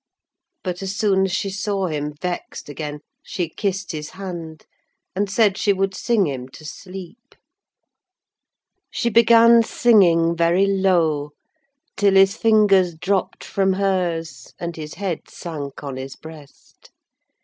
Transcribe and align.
But 0.63 0.81
as 0.81 0.95
soon 0.95 1.25
as 1.25 1.31
she 1.31 1.51
saw 1.51 1.85
him 1.85 2.15
vexed 2.19 2.69
again, 2.69 3.01
she 3.21 3.47
kissed 3.49 3.91
his 3.91 4.09
hand, 4.17 4.65
and 5.15 5.29
said 5.29 5.59
she 5.59 5.73
would 5.73 5.93
sing 5.93 6.25
him 6.25 6.47
to 6.53 6.65
sleep. 6.65 7.35
She 8.89 9.11
began 9.11 9.61
singing 9.61 10.35
very 10.35 10.65
low, 10.65 11.33
till 11.95 12.15
his 12.15 12.35
fingers 12.35 12.95
dropped 12.95 13.43
from 13.43 13.73
hers, 13.73 14.55
and 14.57 14.75
his 14.75 14.95
head 14.95 15.29
sank 15.29 15.83
on 15.83 15.97
his 15.97 16.15
breast. 16.15 16.89